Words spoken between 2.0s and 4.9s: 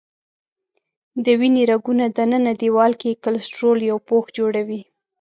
دننه دیوال کې کلسترول یو پوښ جوړوي.